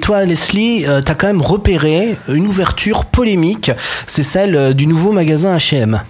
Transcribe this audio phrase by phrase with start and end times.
[0.00, 3.72] Toi, Leslie, euh, t'as quand même repéré une ouverture polémique,
[4.06, 6.00] c'est celle euh, du nouveau magasin H&M.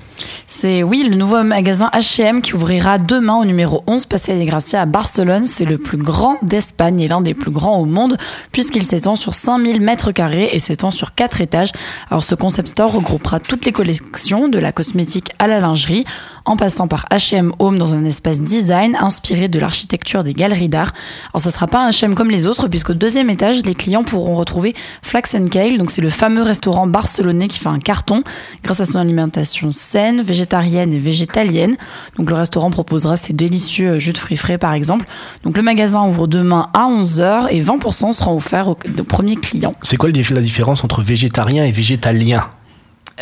[0.46, 4.82] C'est oui, le nouveau magasin H&M qui ouvrira demain au numéro 11 Passeig de Gracia
[4.82, 5.46] à Barcelone.
[5.46, 8.18] C'est le plus grand d'Espagne et l'un des plus grands au monde
[8.52, 11.72] puisqu'il s'étend sur 5000 mètres carrés et s'étend sur 4 étages.
[12.10, 16.04] Alors ce concept store regroupera toutes les collections de la cosmétique à la lingerie
[16.44, 20.92] en passant par H&M Home dans un espace design inspiré de l'architecture des galeries d'art.
[21.32, 24.36] Alors ça sera pas un H&M comme les autres puisqu'au deuxième étage, les clients pourront
[24.36, 25.78] retrouver Flax and Kale.
[25.78, 28.22] Donc c'est le fameux restaurant barcelonais qui fait un carton
[28.62, 31.76] grâce à son alimentation saine, végétarienne et végétalienne.
[32.16, 35.06] Donc le restaurant proposera ses délicieux jus de fruits frais par exemple.
[35.44, 39.74] Donc le magasin ouvre demain à 11h et 20% seront offerts aux, premiers clients.
[39.82, 42.44] C'est quoi la différence entre végétarien et végétalien?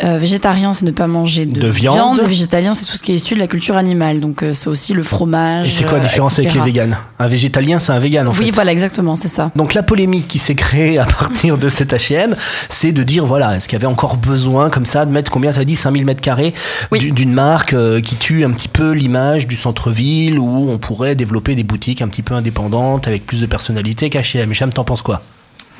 [0.03, 2.19] Euh, végétarien, c'est ne pas manger de, viande.
[2.21, 4.19] Végétalien, c'est tout ce qui est issu de la culture animale.
[4.19, 5.67] Donc, euh, c'est aussi le fromage.
[5.67, 6.97] Et c'est quoi la différence avec les véganes?
[7.19, 8.43] Un végétalien, c'est un vegan en fait.
[8.43, 9.51] Oui, voilà, exactement, c'est ça.
[9.55, 12.35] Donc, la polémique qui s'est créée à partir de cet HM,
[12.69, 15.51] c'est de dire voilà, est-ce qu'il y avait encore besoin, comme ça, de mettre combien,
[15.51, 16.53] ça dit 5000 mètres carrés
[16.91, 21.55] d'une marque euh, qui tue un petit peu l'image du centre-ville où on pourrait développer
[21.55, 24.53] des boutiques un petit peu indépendantes avec plus de personnalité qu'HM?
[24.53, 25.21] Cham, t'en penses quoi?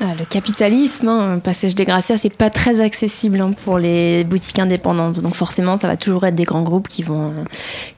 [0.04, 4.58] Ah, le capitalisme, hein, Passage des Gracias, c'est pas très accessible hein, pour les boutiques
[4.58, 5.20] indépendantes.
[5.20, 7.44] Donc forcément, ça va toujours être des grands groupes qui vont, euh,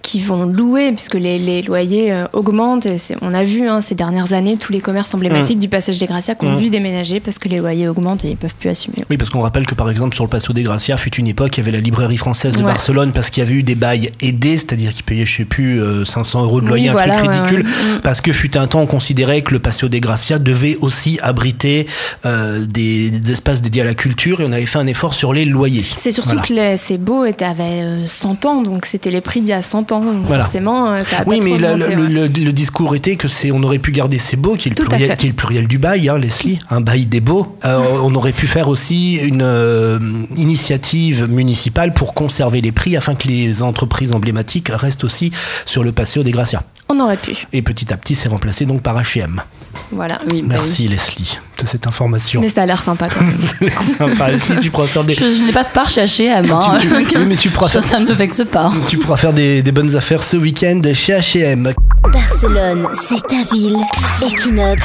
[0.03, 2.87] qui vont louer, puisque les, loyers euh, augmentent.
[3.23, 5.61] on a vu hein, ces dernières années tous les commerces emblématiques mmh.
[5.61, 6.59] du Passage des Gracias qui ont mmh.
[6.59, 8.99] vu déménager parce que les loyers augmentent et ils peuvent plus assumer.
[9.09, 11.57] Oui, parce qu'on rappelle que par exemple sur le Passage des Gracias, fut une époque,
[11.57, 14.11] il y avait la librairie française de Barcelone parce qu'il y avait eu des bails
[14.21, 17.65] aidés, c'est-à-dire qu'ils payaient, je sais plus, 500 euh, euros de loyer, un truc ridicule,
[17.65, 18.01] mmh.
[18.03, 21.87] parce que fut un temps on considérait que le Passage des Gracias devait aussi abriter
[22.25, 25.45] euh, des, espaces dédiés à la culture et on avait fait un effort sur les
[25.45, 25.85] loyers.
[25.97, 29.53] C'est surtout que ces beaux avaient 100 euh, ans, donc c'était les prix d'il y
[29.53, 30.05] a 100 ans.
[30.27, 34.19] Forcément, euh, ça a Oui, mais le, discours était que c'est, on aurait pu garder
[34.19, 36.81] ces beaux, qui est le, pluriel, qui est le pluriel du bail, hein, Leslie, un
[36.81, 37.57] bail des beaux.
[37.65, 43.63] on aurait pu faire aussi une initiative municipale pour conserver les prix afin que les
[43.63, 45.33] entreprises emblématiques restent aussi
[45.65, 46.63] sur le Paseo des Gracia.
[46.89, 47.47] On aurait pu.
[47.53, 49.43] Et petit à petit, c'est remplacé donc par H&M.
[49.91, 50.19] Voilà.
[50.31, 52.41] Oui, bah Merci Leslie de cette information.
[52.41, 53.09] Mais ça a l'air sympa.
[53.09, 53.71] Quand même.
[53.99, 54.31] sympa.
[54.31, 55.15] Leslie, tu pourras faire des.
[55.15, 56.51] Je, n'ai pas de part chez H&M.
[56.51, 56.79] Hein.
[56.83, 58.71] oui, mais tu pourras ça, me vexe pas.
[58.89, 61.73] Tu pourras faire des, des bonnes affaires ce week-end chez H&M.
[62.13, 63.77] Barcelone, c'est ta ville.
[64.23, 64.83] Equinox,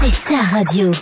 [0.00, 0.92] c'est ta radio.